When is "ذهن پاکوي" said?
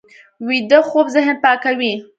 1.15-1.93